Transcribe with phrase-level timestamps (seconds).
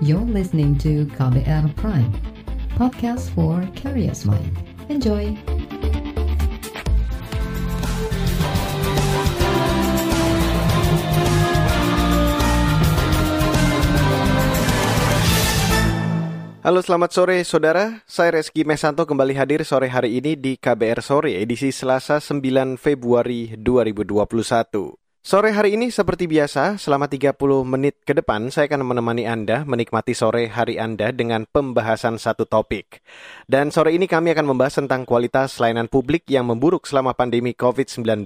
[0.00, 2.08] You're listening to KBR Prime,
[2.72, 4.48] podcast for curious mind.
[4.88, 5.36] Enjoy!
[16.64, 21.36] Halo selamat sore saudara, saya Reski Mesanto kembali hadir sore hari ini di KBR Sore
[21.36, 25.09] edisi Selasa 9 Februari 2021.
[25.20, 27.36] Sore hari ini seperti biasa, selama 30
[27.68, 33.04] menit ke depan saya akan menemani Anda menikmati sore hari Anda dengan pembahasan satu topik.
[33.44, 38.24] Dan sore ini kami akan membahas tentang kualitas layanan publik yang memburuk selama pandemi COVID-19.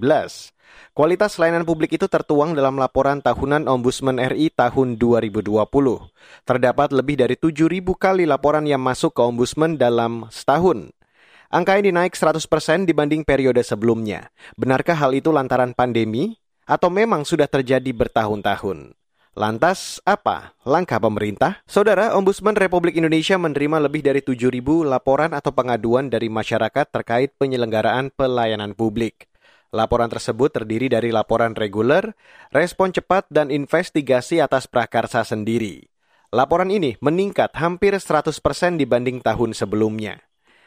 [0.94, 5.50] Kualitas layanan publik itu tertuang dalam laporan tahunan Ombudsman RI tahun 2020.
[6.46, 10.94] Terdapat lebih dari 7.000 kali laporan yang masuk ke Ombudsman dalam setahun.
[11.50, 14.30] Angka ini naik 100% dibanding periode sebelumnya.
[14.54, 16.38] Benarkah hal itu lantaran pandemi?
[16.64, 18.96] Atau memang sudah terjadi bertahun-tahun?
[19.36, 21.60] Lantas, apa langkah pemerintah?
[21.68, 28.14] Saudara, Ombudsman Republik Indonesia menerima lebih dari 7.000 laporan atau pengaduan dari masyarakat terkait penyelenggaraan
[28.14, 29.28] pelayanan publik.
[29.74, 32.14] Laporan tersebut terdiri dari laporan reguler,
[32.54, 35.90] respon cepat, dan investigasi atas prakarsa sendiri.
[36.30, 38.30] Laporan ini meningkat hampir 100%
[38.78, 40.22] dibanding tahun sebelumnya.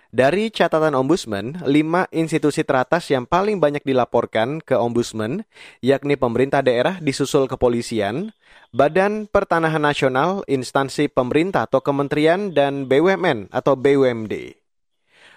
[0.07, 5.43] Dari catatan Ombudsman, lima institusi teratas yang paling banyak dilaporkan ke Ombudsman,
[5.83, 8.31] yakni pemerintah daerah disusul kepolisian,
[8.71, 14.55] Badan Pertanahan Nasional, instansi pemerintah atau kementerian, dan BUMN atau BUMD.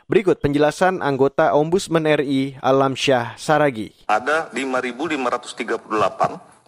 [0.07, 4.07] Berikut penjelasan anggota Ombudsman RI Alam Syah Saragi.
[4.07, 5.83] Ada 5.538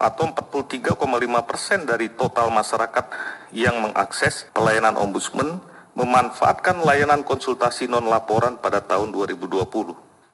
[0.03, 0.99] atau 43,5
[1.47, 3.07] persen dari total masyarakat
[3.55, 9.63] yang mengakses pelayanan ombudsman memanfaatkan layanan konsultasi non laporan pada tahun 2020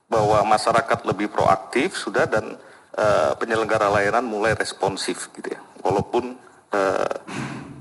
[0.09, 2.57] bahwa masyarakat lebih proaktif sudah dan
[2.97, 6.39] uh, penyelenggara layanan mulai responsif gitu ya walaupun
[6.73, 7.15] uh,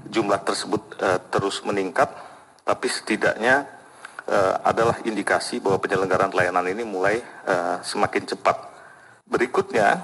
[0.10, 2.10] jumlah tersebut uh, terus meningkat
[2.68, 3.78] tapi setidaknya
[4.28, 8.60] uh, adalah indikasi bahwa penyelenggaraan layanan ini mulai uh, semakin cepat.
[9.28, 10.04] Berikutnya,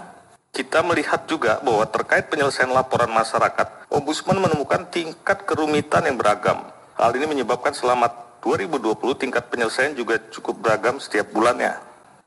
[0.55, 6.72] kita melihat juga bahwa terkait penyelesaian laporan masyarakat, Ombudsman menemukan tingkat kerumitan yang beragam.
[6.93, 8.09] Hal ini menyebabkan selama
[8.43, 11.73] 2020 tingkat penyelesaian juga cukup beragam setiap bulannya.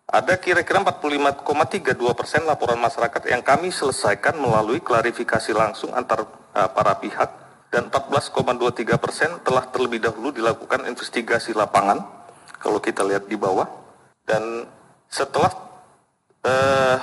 [0.07, 6.23] Ada kira-kira 45,32 persen laporan masyarakat yang kami selesaikan melalui klarifikasi langsung antar
[6.55, 7.27] uh, para pihak
[7.75, 12.07] dan 14,23 persen telah terlebih dahulu dilakukan investigasi lapangan
[12.63, 13.67] kalau kita lihat di bawah
[14.23, 14.65] dan
[15.11, 15.51] setelah
[16.47, 16.97] uh,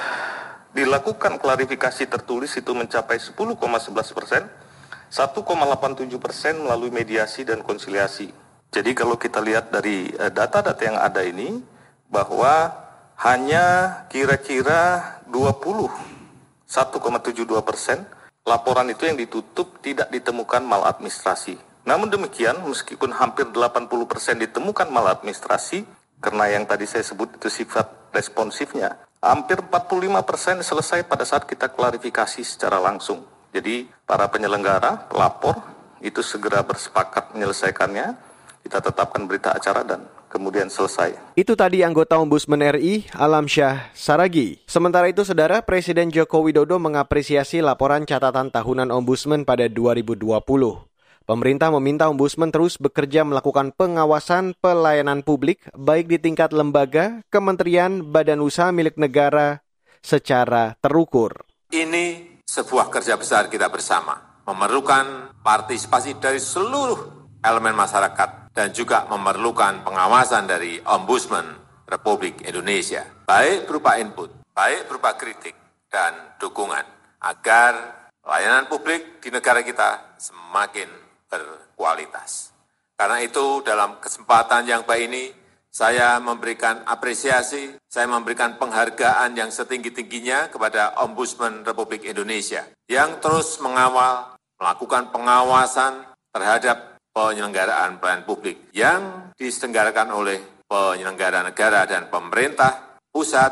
[0.71, 4.47] dilakukan klarifikasi tertulis itu mencapai 10,11 persen
[5.13, 8.33] 1,87 persen melalui mediasi dan konsiliasi.
[8.73, 11.61] Jadi kalau kita lihat dari data-data yang ada ini
[12.09, 12.73] bahwa
[13.21, 15.85] hanya kira-kira 20
[16.65, 18.01] 1,72 persen
[18.41, 21.61] laporan itu yang ditutup tidak ditemukan maladministrasi.
[21.85, 25.85] Namun demikian, meskipun hampir 80 persen ditemukan maladministrasi,
[26.17, 31.69] karena yang tadi saya sebut itu sifat responsifnya, hampir 45 persen selesai pada saat kita
[31.69, 33.21] klarifikasi secara langsung.
[33.53, 35.61] Jadi para penyelenggara, pelapor,
[36.01, 38.17] itu segera bersepakat menyelesaikannya,
[38.65, 41.13] kita tetapkan berita acara dan kemudian selesai.
[41.37, 44.57] Itu tadi anggota Ombudsman RI Alam Syah Saragi.
[44.65, 50.17] Sementara itu, Saudara Presiden Joko Widodo mengapresiasi laporan catatan tahunan Ombudsman pada 2020.
[51.23, 58.43] Pemerintah meminta Ombudsman terus bekerja melakukan pengawasan pelayanan publik baik di tingkat lembaga, kementerian, badan
[58.43, 59.63] usaha milik negara
[60.03, 61.47] secara terukur.
[61.71, 66.99] Ini sebuah kerja besar kita bersama, memerlukan partisipasi dari seluruh
[67.41, 71.57] elemen masyarakat dan juga memerlukan pengawasan dari Ombudsman
[71.89, 75.55] Republik Indonesia, baik berupa input, baik berupa kritik,
[75.89, 76.85] dan dukungan,
[77.21, 80.87] agar layanan publik di negara kita semakin
[81.27, 82.55] berkualitas.
[82.93, 85.25] Karena itu dalam kesempatan yang baik ini,
[85.73, 94.37] saya memberikan apresiasi, saya memberikan penghargaan yang setinggi-tingginya kepada Ombudsman Republik Indonesia yang terus mengawal,
[94.61, 100.37] melakukan pengawasan terhadap penyelenggaraan pelayanan publik yang diselenggarakan oleh
[100.69, 103.51] penyelenggara negara dan pemerintah pusat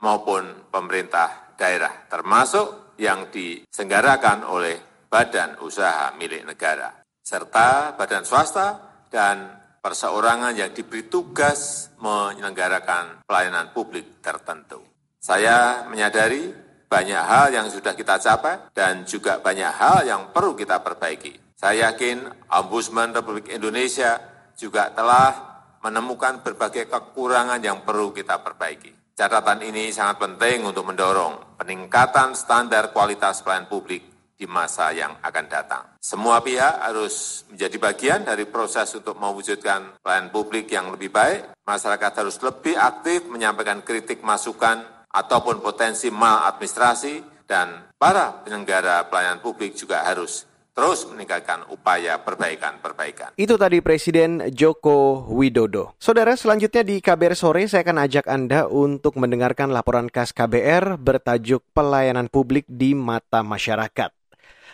[0.00, 6.92] maupun pemerintah daerah, termasuk yang diselenggarakan oleh badan usaha milik negara
[7.28, 8.68] serta badan swasta
[9.12, 14.84] dan perseorangan yang diberi tugas menyelenggarakan pelayanan publik tertentu.
[15.16, 16.52] Saya menyadari
[16.84, 21.56] banyak hal yang sudah kita capai dan juga banyak hal yang perlu kita perbaiki.
[21.56, 22.20] Saya yakin
[22.52, 24.20] Ombudsman Republik Indonesia
[24.60, 25.32] juga telah
[25.80, 29.16] menemukan berbagai kekurangan yang perlu kita perbaiki.
[29.16, 34.07] Catatan ini sangat penting untuk mendorong peningkatan standar kualitas pelayanan publik
[34.38, 35.84] di masa yang akan datang.
[35.98, 41.58] Semua pihak harus menjadi bagian dari proses untuk mewujudkan pelayanan publik yang lebih baik.
[41.66, 49.74] Masyarakat harus lebih aktif menyampaikan kritik masukan ataupun potensi maladministrasi dan para penyelenggara pelayanan publik
[49.74, 50.46] juga harus
[50.78, 53.34] terus meningkatkan upaya perbaikan-perbaikan.
[53.34, 55.98] Itu tadi Presiden Joko Widodo.
[55.98, 61.66] Saudara, selanjutnya di KBR Sore saya akan ajak Anda untuk mendengarkan laporan khas KBR bertajuk
[61.74, 64.17] Pelayanan Publik di Mata Masyarakat.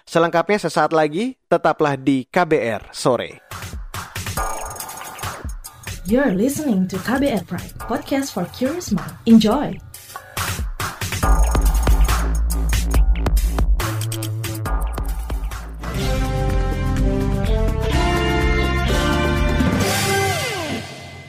[0.05, 3.41] Selengkapnya sesaat lagi, tetaplah di KBR Sore.
[6.05, 9.17] You're listening to KBR Pride, podcast for curious mind.
[9.25, 9.73] Enjoy!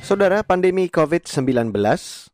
[0.03, 1.71] Saudara, pandemi COVID-19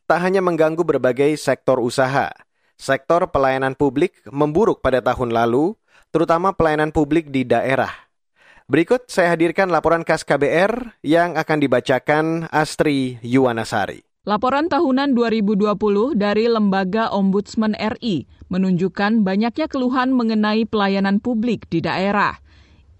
[0.09, 2.33] tak hanya mengganggu berbagai sektor usaha.
[2.81, 5.77] Sektor pelayanan publik memburuk pada tahun lalu,
[6.11, 7.91] terutama pelayanan publik di daerah.
[8.71, 14.03] Berikut saya hadirkan laporan khas KBR yang akan dibacakan Astri Yuwanasari.
[14.21, 15.73] Laporan tahunan 2020
[16.13, 22.37] dari Lembaga Ombudsman RI menunjukkan banyaknya keluhan mengenai pelayanan publik di daerah.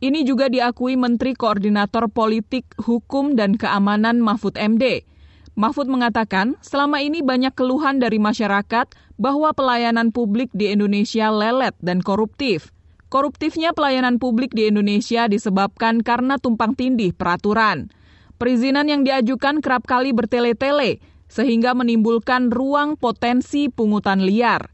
[0.01, 5.05] Ini juga diakui Menteri Koordinator Politik, Hukum, dan Keamanan Mahfud MD.
[5.53, 8.89] Mahfud mengatakan, selama ini banyak keluhan dari masyarakat
[9.21, 12.73] bahwa pelayanan publik di Indonesia lelet dan koruptif.
[13.11, 17.91] Koruptifnya pelayanan publik di Indonesia disebabkan karena tumpang tindih peraturan.
[18.39, 24.71] Perizinan yang diajukan kerap kali bertele-tele, sehingga menimbulkan ruang potensi pungutan liar.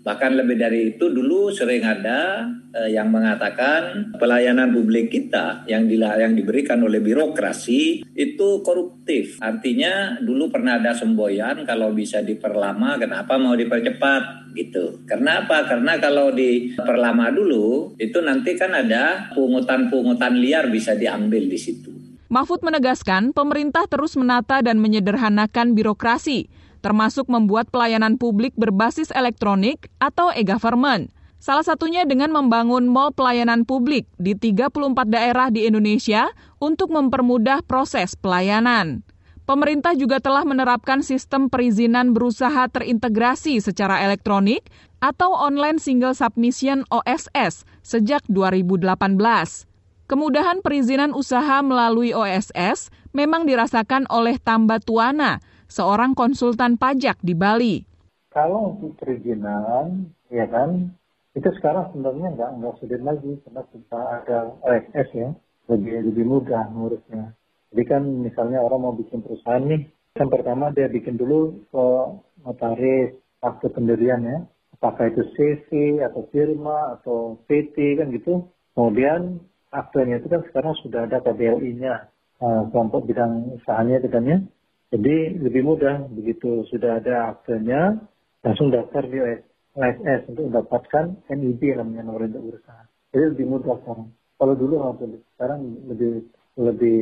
[0.00, 6.00] Bahkan lebih dari itu dulu sering ada eh, yang mengatakan pelayanan publik kita yang di,
[6.00, 9.36] yang diberikan oleh birokrasi itu koruptif.
[9.44, 15.04] Artinya dulu pernah ada semboyan kalau bisa diperlama kenapa mau dipercepat gitu.
[15.04, 15.68] Karena apa?
[15.68, 21.92] Karena kalau diperlama dulu itu nanti kan ada pungutan-pungutan liar bisa diambil di situ.
[22.30, 26.46] Mahfud menegaskan pemerintah terus menata dan menyederhanakan birokrasi
[26.80, 31.12] termasuk membuat pelayanan publik berbasis elektronik atau e-government.
[31.40, 36.28] Salah satunya dengan membangun mall pelayanan publik di 34 daerah di Indonesia
[36.60, 39.00] untuk mempermudah proses pelayanan.
[39.48, 44.68] Pemerintah juga telah menerapkan sistem perizinan berusaha terintegrasi secara elektronik
[45.00, 48.84] atau online single submission OSS sejak 2018.
[50.06, 57.76] Kemudahan perizinan usaha melalui OSS memang dirasakan oleh Tambatuana, seorang konsultan pajak di Bali.
[58.34, 60.90] Kalau untuk perizinan, ya kan,
[61.34, 65.30] itu sekarang sebenarnya nggak nggak sulit lagi karena kita ada OSS ya,
[65.70, 67.34] lebih lebih mudah ngurusnya.
[67.70, 69.86] Jadi kan misalnya orang mau bikin perusahaan nih,
[70.18, 71.84] kan pertama dia bikin dulu ke
[72.42, 74.38] notaris akte pendirian ya,
[74.74, 75.68] apakah itu CC
[76.02, 78.46] atau firma atau PT kan gitu.
[78.74, 79.38] Kemudian
[79.70, 82.10] aktenya itu kan sekarang sudah ada KBLI-nya,
[82.42, 84.38] uh, kelompok bidang usahanya itu kan ya.
[84.90, 87.94] Jadi lebih mudah begitu sudah ada aktenya
[88.42, 89.22] langsung daftar di
[89.78, 92.90] OSS untuk mendapatkan NIB namanya nomor induk berusaha.
[93.14, 94.10] Jadi lebih mudah sekarang.
[94.40, 96.26] Kalau dulu nggak sekarang lebih
[96.58, 97.00] lebih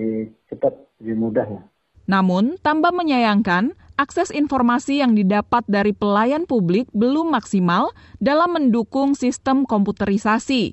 [0.53, 1.63] cepat, lebih mudah ya.
[2.09, 9.69] Namun, tambah menyayangkan, akses informasi yang didapat dari pelayan publik belum maksimal dalam mendukung sistem
[9.69, 10.73] komputerisasi.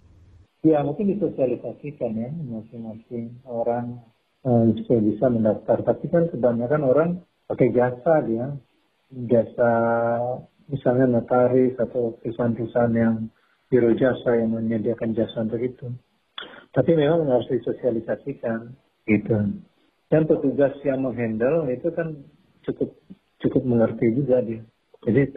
[0.63, 4.00] Ya, mungkin disosialisasikan ya, masing-masing orang
[4.45, 5.81] supaya bisa mendaftar.
[5.81, 7.09] Tapi kan kebanyakan orang
[7.49, 8.54] pakai jasa dia,
[9.25, 9.71] jasa
[10.69, 13.16] misalnya notaris atau perusahaan-perusahaan yang
[13.69, 15.90] biro jasa yang menyediakan jasa untuk itu.
[16.69, 18.69] Tapi memang harus disosialisasikan
[19.09, 19.37] gitu.
[20.06, 22.14] Dan petugas yang menghandle itu kan
[22.69, 22.94] cukup
[23.42, 24.61] cukup mengerti juga dia.
[25.06, 25.33] Jadi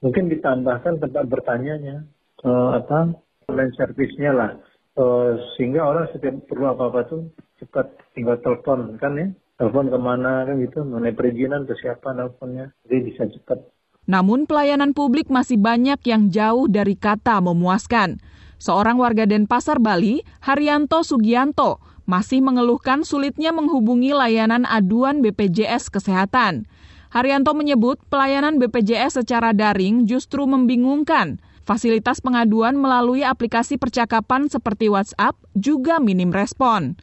[0.00, 2.04] mungkin ditambahkan tempat bertanyanya
[2.44, 3.12] uh, apa
[3.48, 4.50] online service-nya lah
[5.00, 7.22] uh, sehingga orang setiap perlu apa-apa tuh
[7.58, 9.26] cepat tinggal telepon kan ya
[9.58, 13.58] telepon ke mana kan gitu mengenai perizinan ke siapa teleponnya jadi bisa cepat
[14.08, 18.16] namun pelayanan publik masih banyak yang jauh dari kata memuaskan.
[18.56, 21.76] Seorang warga Denpasar, Bali, Haryanto Sugianto,
[22.08, 26.64] masih mengeluhkan sulitnya menghubungi layanan aduan BPJS Kesehatan.
[27.12, 31.36] Haryanto menyebut pelayanan BPJS secara daring justru membingungkan.
[31.68, 36.96] Fasilitas pengaduan melalui aplikasi percakapan seperti WhatsApp juga minim respon.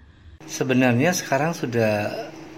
[0.43, 2.11] Sebenarnya sekarang sudah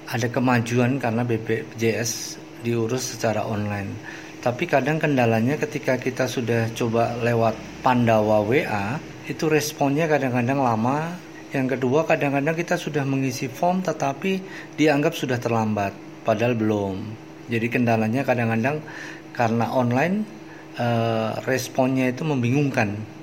[0.10, 3.94] ada kemajuan karena BPJS diurus secara online.
[4.42, 7.54] Tapi kadang kendalanya ketika kita sudah coba lewat
[7.86, 8.98] Pandawa WA,
[9.30, 11.14] itu responnya kadang-kadang lama.
[11.54, 14.40] Yang kedua kadang-kadang kita sudah mengisi form tetapi
[14.76, 15.92] dianggap sudah terlambat,
[16.24, 16.96] padahal belum.
[17.48, 18.84] Jadi kendalanya kadang-kadang
[19.32, 20.28] karena online
[20.76, 23.18] eh, responnya itu membingungkan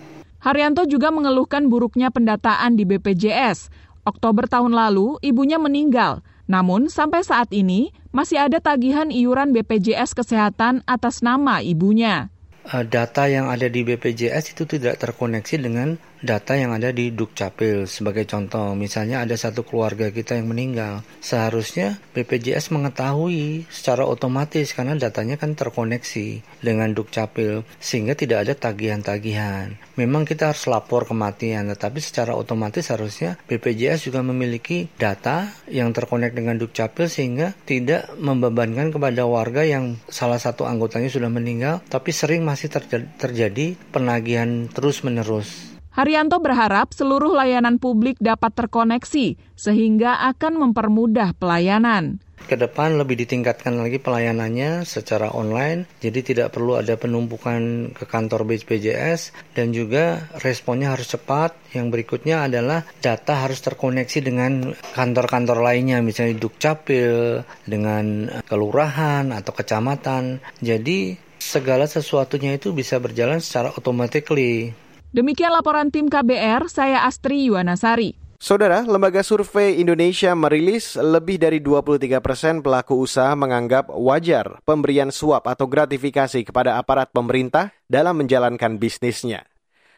[0.44, 3.72] Haryanto juga mengeluhkan buruknya pendataan di BPJS.
[4.04, 6.20] Oktober tahun lalu, ibunya meninggal.
[6.44, 12.28] Namun, sampai saat ini masih ada tagihan iuran BPJS Kesehatan atas nama ibunya.
[12.64, 17.84] Eh, data yang ada di BPJS itu tidak terkoneksi dengan data yang ada di Dukcapil.
[17.84, 21.04] Sebagai contoh, misalnya ada satu keluarga kita yang meninggal.
[21.20, 29.76] Seharusnya BPJS mengetahui secara otomatis karena datanya kan terkoneksi dengan Dukcapil sehingga tidak ada tagihan-tagihan.
[30.00, 36.32] Memang kita harus lapor kematian, tetapi secara otomatis harusnya BPJS juga memiliki data yang terkonek
[36.32, 42.46] dengan Dukcapil sehingga tidak membebankan kepada warga yang salah satu anggotanya sudah meninggal tapi sering
[42.46, 42.72] masih
[43.20, 45.73] terjadi penagihan terus-menerus.
[45.94, 52.18] Haryanto berharap seluruh layanan publik dapat terkoneksi sehingga akan mempermudah pelayanan.
[52.44, 58.44] Ke depan lebih ditingkatkan lagi pelayanannya secara online, jadi tidak perlu ada penumpukan ke kantor
[58.44, 61.56] BPJS dan juga responnya harus cepat.
[61.72, 70.42] Yang berikutnya adalah data harus terkoneksi dengan kantor-kantor lainnya, misalnya Dukcapil, dengan kelurahan atau kecamatan.
[70.58, 74.83] Jadi segala sesuatunya itu bisa berjalan secara automatically.
[75.14, 78.18] Demikian laporan tim KBR, saya Astri Yuwanasari.
[78.42, 85.46] Saudara, Lembaga Survei Indonesia merilis lebih dari 23 persen pelaku usaha menganggap wajar pemberian suap
[85.46, 89.46] atau gratifikasi kepada aparat pemerintah dalam menjalankan bisnisnya.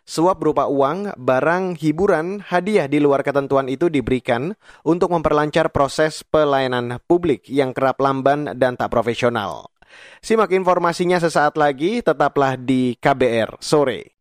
[0.05, 4.53] Suap berupa uang, barang, hiburan, hadiah di luar ketentuan itu diberikan
[4.85, 9.73] untuk memperlancar proses pelayanan publik yang kerap lamban dan tak profesional.
[10.21, 14.16] Simak informasinya sesaat lagi, tetaplah di KBR sore.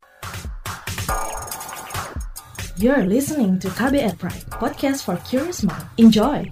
[2.76, 5.88] You're listening to KBR Pride, podcast for curious mind.
[5.96, 6.44] Enjoy!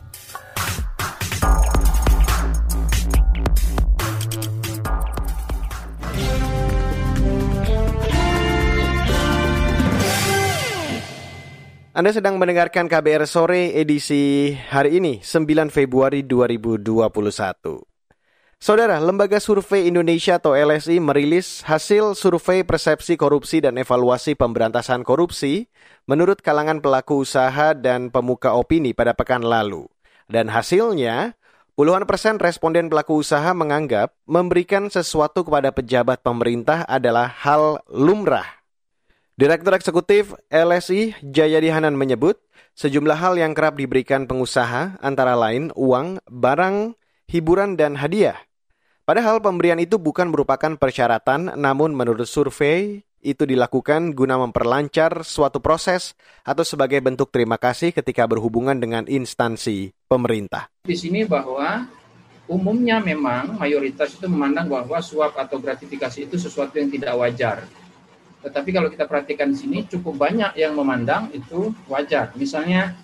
[11.91, 17.92] Anda sedang mendengarkan KBR Sore edisi hari ini, 9 Februari 2021.
[18.63, 25.67] Saudara, Lembaga Survei Indonesia atau LSI merilis hasil survei persepsi korupsi dan evaluasi pemberantasan korupsi
[26.07, 29.83] menurut kalangan pelaku usaha dan pemuka opini pada pekan lalu.
[30.31, 31.35] Dan hasilnya,
[31.75, 38.47] puluhan persen responden pelaku usaha menganggap memberikan sesuatu kepada pejabat pemerintah adalah hal lumrah.
[39.35, 42.39] Direktur Eksekutif LSI Jayadi Hanan menyebut,
[42.79, 46.95] sejumlah hal yang kerap diberikan pengusaha antara lain uang, barang,
[47.27, 48.39] hiburan, dan hadiah–
[49.03, 56.15] Padahal pemberian itu bukan merupakan persyaratan, namun menurut survei itu dilakukan guna memperlancar suatu proses
[56.47, 60.71] atau sebagai bentuk terima kasih ketika berhubungan dengan instansi pemerintah.
[60.87, 61.83] Di sini bahwa
[62.47, 67.67] umumnya memang mayoritas itu memandang bahwa suap atau gratifikasi itu sesuatu yang tidak wajar.
[68.39, 72.31] Tetapi kalau kita perhatikan di sini cukup banyak yang memandang itu wajar.
[72.39, 72.95] Misalnya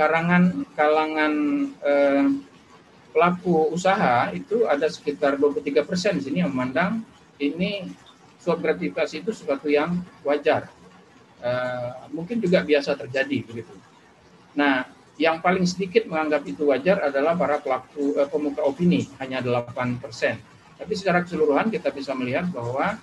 [0.00, 1.32] karangan kalangan
[1.84, 2.24] eh,
[3.12, 7.04] pelaku usaha itu ada sekitar 23 persen di sini yang memandang
[7.36, 7.92] ini
[8.40, 10.66] suap gratifikasi itu sesuatu yang wajar.
[11.42, 13.74] Uh, mungkin juga biasa terjadi begitu.
[14.54, 14.86] Nah,
[15.20, 20.38] yang paling sedikit menganggap itu wajar adalah para pelaku uh, pemuka opini, hanya 8 persen.
[20.78, 22.98] Tapi secara keseluruhan kita bisa melihat bahwa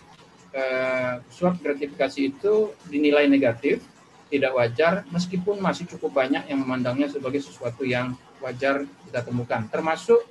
[0.55, 3.83] uh, suap gratifikasi itu dinilai negatif,
[4.31, 10.23] tidak wajar, meskipun masih cukup banyak yang memandangnya sebagai sesuatu yang wajar kita temukan, termasuk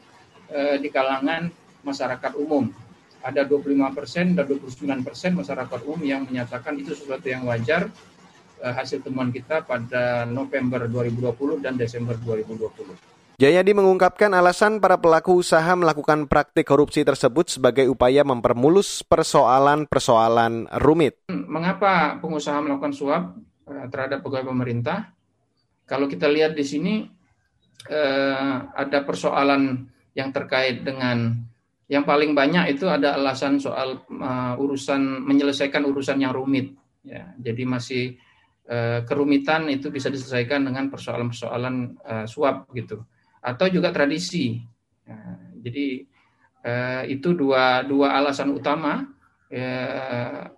[0.53, 1.49] eh, di kalangan
[1.85, 2.69] masyarakat umum.
[3.19, 7.91] Ada 25 persen dan 29 persen masyarakat umum yang menyatakan itu sesuatu yang wajar
[8.62, 13.19] eh, hasil temuan kita pada November 2020 dan Desember 2020.
[13.38, 21.23] Jayadi mengungkapkan alasan para pelaku usaha melakukan praktik korupsi tersebut sebagai upaya mempermulus persoalan-persoalan rumit.
[21.31, 23.38] Mengapa pengusaha melakukan suap
[23.71, 25.15] eh, terhadap pegawai pemerintah?
[25.87, 26.95] Kalau kita lihat di sini
[27.87, 29.87] eh, ada persoalan
[30.19, 31.47] yang terkait dengan
[31.89, 37.33] yang paling banyak itu ada alasan soal uh, urusan menyelesaikan urusan yang rumit ya.
[37.41, 38.05] Jadi masih
[38.69, 43.01] uh, kerumitan itu bisa diselesaikan dengan persoalan-persoalan uh, suap gitu.
[43.41, 44.61] Atau juga tradisi
[45.09, 45.17] ya,
[45.65, 46.05] jadi
[46.67, 49.09] uh, itu dua dua alasan utama
[49.49, 50.53] ya,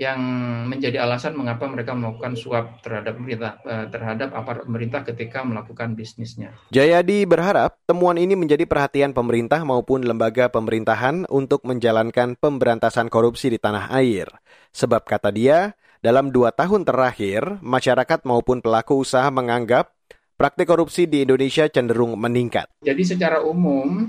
[0.00, 0.16] yang
[0.64, 6.56] menjadi alasan mengapa mereka melakukan suap terhadap pemerintah eh, terhadap aparat pemerintah ketika melakukan bisnisnya.
[6.72, 13.60] Jayadi berharap temuan ini menjadi perhatian pemerintah maupun lembaga pemerintahan untuk menjalankan pemberantasan korupsi di
[13.60, 14.24] tanah air.
[14.72, 19.92] Sebab kata dia, dalam dua tahun terakhir, masyarakat maupun pelaku usaha menganggap
[20.40, 22.72] praktik korupsi di Indonesia cenderung meningkat.
[22.80, 24.08] Jadi secara umum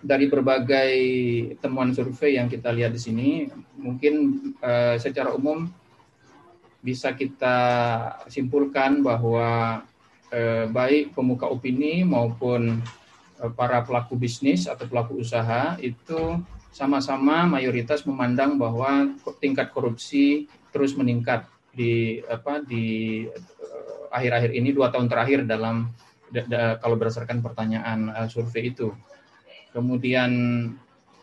[0.00, 0.92] dari berbagai
[1.60, 3.28] temuan survei yang kita lihat di sini,
[3.76, 5.68] mungkin uh, secara umum
[6.80, 7.56] bisa kita
[8.32, 9.84] simpulkan bahwa
[10.32, 12.80] eh, baik pemuka opini maupun
[13.36, 16.40] eh, para pelaku bisnis atau pelaku usaha itu
[16.72, 19.12] sama-sama mayoritas memandang bahwa
[19.44, 21.44] tingkat korupsi terus meningkat
[21.76, 23.28] di apa di
[24.10, 25.90] akhir-akhir ini dua tahun terakhir dalam
[26.30, 28.94] da, da, kalau berdasarkan pertanyaan uh, survei itu.
[29.70, 30.30] Kemudian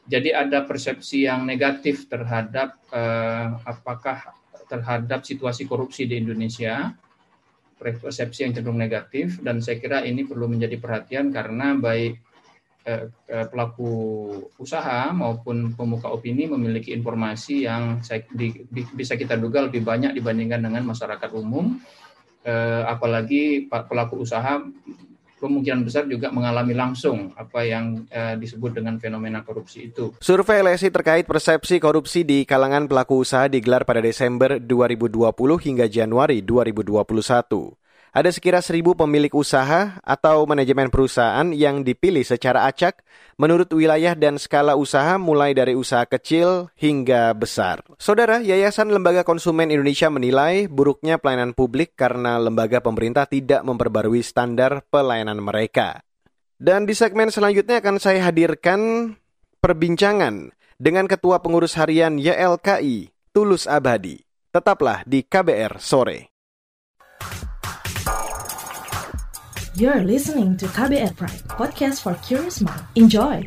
[0.07, 4.37] jadi ada persepsi yang negatif terhadap uh, apakah
[4.67, 6.91] terhadap situasi korupsi di Indonesia,
[7.79, 12.19] persepsi yang cenderung negatif, dan saya kira ini perlu menjadi perhatian karena baik
[12.83, 13.07] eh,
[13.47, 13.91] pelaku
[14.59, 20.67] usaha maupun pemuka opini memiliki informasi yang saya, di, bisa kita duga lebih banyak dibandingkan
[20.67, 21.79] dengan masyarakat umum,
[22.43, 24.59] eh, apalagi pelaku usaha
[25.37, 30.13] kemungkinan besar juga mengalami langsung apa yang uh, disebut dengan fenomena korupsi itu.
[30.17, 35.29] Survei LSI terkait persepsi korupsi di kalangan pelaku usaha digelar pada Desember 2020
[35.61, 37.86] hingga Januari 2021.
[38.17, 43.05] Ada sekira seribu pemilik usaha atau manajemen perusahaan yang dipilih secara acak
[43.37, 47.85] menurut wilayah dan skala usaha mulai dari usaha kecil hingga besar.
[48.01, 54.81] Saudara, Yayasan Lembaga Konsumen Indonesia menilai buruknya pelayanan publik karena lembaga pemerintah tidak memperbarui standar
[54.89, 56.01] pelayanan mereka.
[56.57, 59.13] Dan di segmen selanjutnya akan saya hadirkan
[59.61, 64.25] perbincangan dengan Ketua Pengurus Harian YLKI, Tulus Abadi.
[64.49, 66.36] Tetaplah di KBR sore.
[69.77, 72.81] You're listening to KBR Pride, podcast for curious mind.
[72.97, 73.45] Enjoy!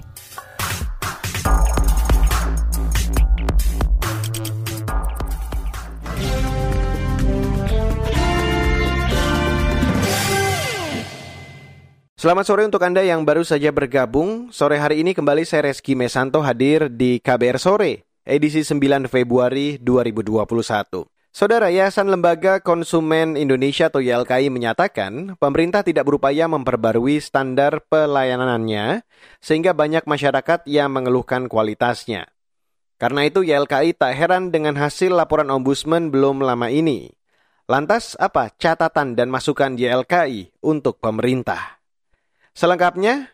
[12.14, 14.54] Selamat sore untuk Anda yang baru saja bergabung.
[14.54, 21.19] Sore hari ini kembali saya Reski Mesanto hadir di KBR Sore, edisi 9 Februari 2021.
[21.30, 29.06] Saudara Yayasan Lembaga Konsumen Indonesia atau YLKI menyatakan pemerintah tidak berupaya memperbarui standar pelayanannya
[29.38, 32.26] sehingga banyak masyarakat yang mengeluhkan kualitasnya.
[32.99, 37.14] Karena itu YLKI tak heran dengan hasil laporan ombudsman belum lama ini.
[37.71, 41.78] Lantas apa catatan dan masukan YLKI untuk pemerintah?
[42.58, 43.30] Selengkapnya,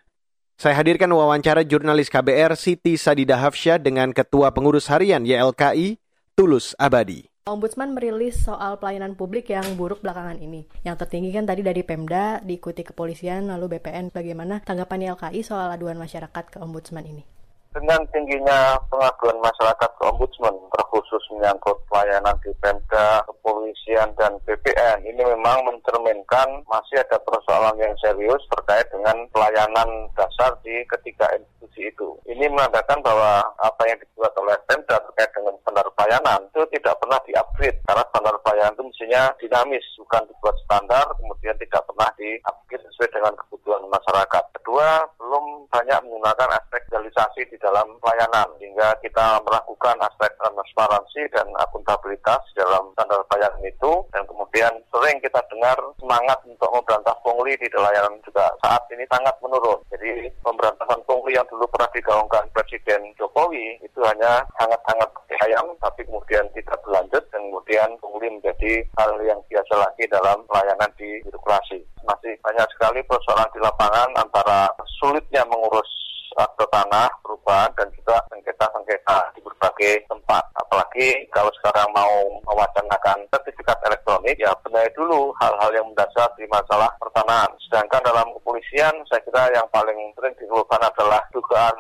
[0.61, 5.97] saya hadirkan wawancara jurnalis KBR Siti Sadida Hafsyah dengan Ketua Pengurus Harian YLKI,
[6.37, 7.36] Tulus Abadi.
[7.47, 10.67] Ombudsman merilis soal pelayanan publik yang buruk belakangan ini.
[10.83, 14.11] Yang tertinggi kan tadi dari Pemda, diikuti kepolisian, lalu BPN.
[14.11, 17.36] Bagaimana tanggapan YLKI soal aduan masyarakat ke Ombudsman ini?
[17.77, 25.21] Dengan tingginya pengaduan masyarakat ke Ombudsman, terkhusus menyangkut pelayanan di Pemda, kepolisian, dan BPN, ini
[25.21, 32.17] memang mencerminkan masih ada persoalan yang serius terkait dengan pelayanan dasar di ketiga institusi itu.
[32.25, 37.21] Ini menandakan bahwa apa yang dibuat oleh Pemda terkait dengan standar pelayanan itu tidak pernah
[37.29, 43.13] di-upgrade karena standar pelayanan itu mestinya dinamis, bukan dibuat standar kemudian tidak pernah di-upgrade sesuai
[43.13, 44.45] dengan kebutuhan masyarakat.
[44.57, 51.45] Kedua, belum banyak menggunakan aspek realisasi di dalam pelayanan sehingga kita melakukan aspek transparansi dan
[51.61, 57.69] akuntabilitas dalam standar pelayanan itu dan kemudian sering kita dengar semangat untuk memberantas pungli di
[57.77, 59.77] layanan juga saat ini sangat menurun.
[59.93, 66.49] Jadi pemberantasan pungli yang dulu pernah digaungkan Presiden Jokowi itu hanya sangat-sangat sayang tapi kemudian
[66.57, 71.85] tidak berlanjut dan kemudian pungli menjadi hal yang biasa lagi dalam pelayanan di birokrasi.
[72.09, 76.07] Masih banyak sekali persoalan di lapangan antara sulitnya mengurus
[76.37, 80.45] akte tanah perubahan dan juga sengketa-sengketa di berbagai tempat.
[80.61, 82.15] Apalagi kalau sekarang mau
[82.53, 87.51] mewacanakan sertifikat elektronik, ya benahi dulu hal-hal yang mendasar di masalah pertanahan.
[87.67, 91.77] Sedangkan dalam kepolisian, saya kira yang paling sering dikeluhkan adalah dugaan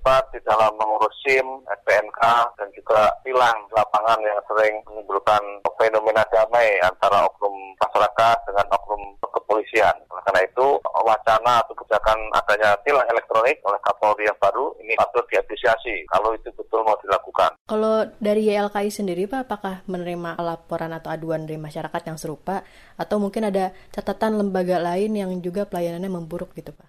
[0.00, 2.20] lipat di dalam mengurus SIM, SPNK,
[2.56, 5.42] dan juga tilang lapangan yang sering menimbulkan
[5.76, 9.92] fenomena damai antara oknum masyarakat dengan oknum kepolisian.
[10.24, 16.04] Karena itu, wacana atau kebijakan adanya tilang elektronik oleh Kapolri yang baru ini patut diapresiasi
[16.08, 17.56] kalau itu betul mau dilakukan.
[17.66, 22.62] Kalau dari YLKI sendiri Pak, apakah menerima laporan atau aduan dari masyarakat yang serupa
[22.96, 26.88] atau mungkin ada catatan lembaga lain yang juga pelayanannya memburuk gitu Pak?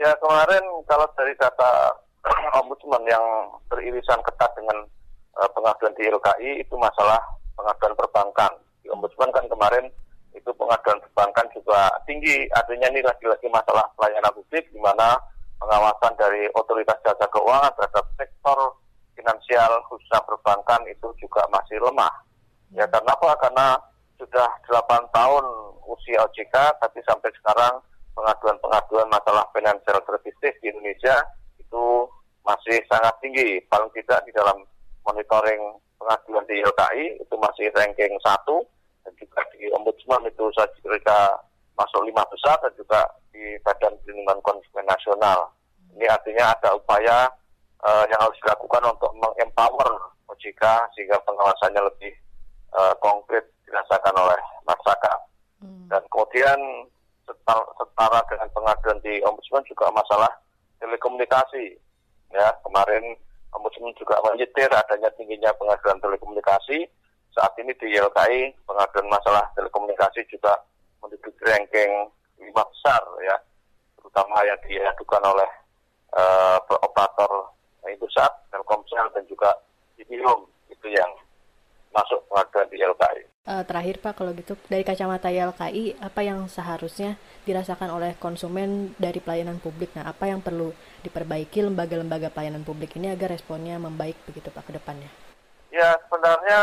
[0.00, 1.94] Ya kemarin kalau dari data
[2.60, 3.22] ombudsman yang
[3.70, 4.84] beririsan ketat dengan
[5.38, 7.20] uh, pengaduan di YLKI itu masalah
[7.54, 8.52] pengaduan perbankan.
[8.82, 9.86] Di ombudsman kan kemarin
[10.34, 12.44] itu pengaduan perbankan juga tinggi.
[12.52, 15.14] Artinya ini lagi-lagi masalah pelayanan publik di mana
[15.58, 18.58] pengawasan dari otoritas jasa keuangan terhadap sektor
[19.14, 22.10] finansial khususnya perbankan itu juga masih lemah.
[22.74, 23.30] Ya karena apa?
[23.38, 23.66] Karena
[24.18, 25.44] sudah 8 tahun
[25.86, 27.78] usia OJK tapi sampai sekarang
[28.14, 31.16] pengaduan-pengaduan masalah financial services di Indonesia
[31.58, 32.08] itu
[32.46, 33.62] masih sangat tinggi.
[33.66, 34.62] Paling tidak di dalam
[35.06, 38.62] monitoring pengaduan di YLKI itu masih ranking satu
[39.04, 41.20] dan juga di Ombudsman itu saya kira
[41.76, 43.00] masuk lima besar dan juga
[43.34, 45.50] di Badan Perlindungan Konsumen Nasional.
[45.98, 47.26] Ini artinya ada upaya
[47.82, 50.62] uh, yang harus dilakukan untuk mengempower OJK
[50.94, 52.14] sehingga pengawasannya lebih
[52.78, 55.18] uh, konkret dirasakan oleh masyarakat.
[55.58, 55.90] Hmm.
[55.90, 56.58] Dan kemudian
[57.26, 60.30] setara, setara dengan pengaduan di Ombudsman juga masalah
[60.78, 61.74] telekomunikasi.
[62.30, 63.18] Ya, kemarin
[63.50, 66.86] Ombudsman juga menyetir adanya tingginya pengaduan telekomunikasi.
[67.34, 70.54] Saat ini di YLKI pengaduan masalah telekomunikasi juga
[71.02, 73.36] menduduki ranking lima besar ya,
[73.98, 75.50] terutama yang diadukan oleh
[76.14, 79.52] uh, operator Indosat, Telkomsel dan juga
[80.00, 81.10] Indihome itu yang
[81.94, 83.22] masuk pengaduan di YLKI.
[83.44, 89.20] Uh, terakhir Pak, kalau gitu dari kacamata YLKI, apa yang seharusnya dirasakan oleh konsumen dari
[89.20, 89.92] pelayanan publik?
[89.94, 90.72] Nah, apa yang perlu
[91.04, 95.12] diperbaiki lembaga-lembaga pelayanan publik ini agar responnya membaik begitu Pak ke depannya?
[95.68, 96.60] Ya, sebenarnya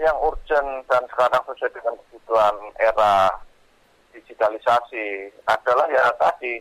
[0.00, 3.28] yang urgent dan sekarang sesuai dengan kebutuhan era
[4.20, 6.60] digitalisasi adalah ya tadi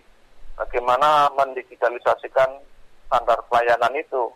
[0.56, 2.50] bagaimana mendigitalisasikan
[3.08, 4.32] standar pelayanan itu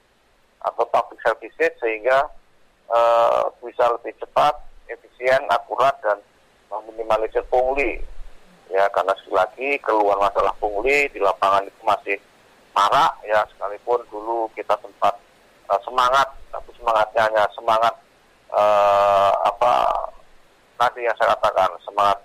[0.64, 2.28] atau public services sehingga
[2.92, 4.56] uh, bisa lebih cepat,
[4.88, 6.20] efisien, akurat dan
[6.72, 8.00] meminimalisir pungli.
[8.72, 12.18] Ya karena sekali lagi keluar masalah pungli di lapangan itu masih
[12.74, 15.14] marak ya sekalipun dulu kita sempat
[15.70, 17.94] uh, semangat tapi semangatnya hanya semangat
[18.50, 19.74] uh, apa
[20.82, 22.18] tadi yang saya katakan semangat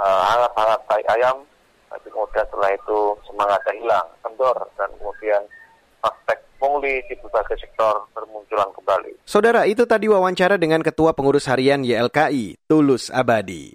[0.00, 1.44] uh, hangat-hangat tai ayam
[1.90, 5.42] tapi kemudian setelah itu semangatnya hilang kendor dan kemudian
[6.00, 9.26] praktek pungli di berbagai sektor bermunculan kembali.
[9.26, 13.74] Saudara, itu tadi wawancara dengan Ketua Pengurus Harian YLKI, Tulus Abadi.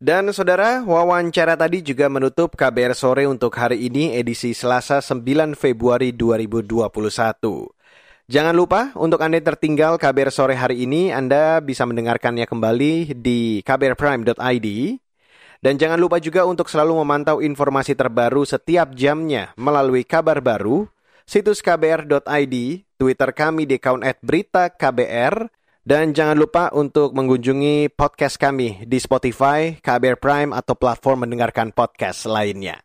[0.00, 6.16] Dan saudara, wawancara tadi juga menutup KBR sore untuk hari ini edisi Selasa 9 Februari
[6.16, 6.80] 2021.
[8.30, 14.68] Jangan lupa untuk Anda tertinggal KBR sore hari ini, Anda bisa mendengarkannya kembali di kbrprime.id.
[15.60, 20.88] Dan jangan lupa juga untuk selalu memantau informasi terbaru setiap jamnya melalui kabar baru,
[21.28, 22.54] situs kbr.id,
[22.96, 25.52] Twitter kami di account @berita_kbr,
[25.84, 32.24] dan jangan lupa untuk mengunjungi podcast kami di Spotify, KBR Prime, atau platform mendengarkan podcast
[32.24, 32.80] lainnya.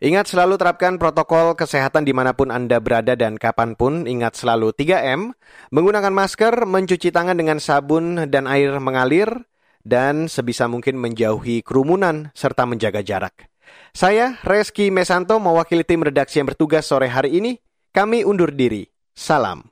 [0.00, 4.08] Ingat selalu terapkan protokol kesehatan di mana pun Anda berada dan kapan pun.
[4.08, 5.36] Ingat selalu 3M,
[5.70, 9.44] menggunakan masker, mencuci tangan dengan sabun dan air mengalir,
[9.84, 13.50] dan sebisa mungkin menjauhi kerumunan serta menjaga jarak.
[13.90, 17.58] Saya, Reski Mesanto, mewakili tim redaksi yang bertugas sore hari ini.
[17.90, 18.86] Kami undur diri.
[19.10, 19.66] Salam.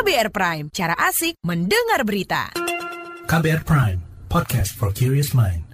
[0.00, 2.48] KBR Prime, cara asik mendengar berita.
[3.28, 4.00] KBR Prime,
[4.32, 5.69] podcast for curious mind.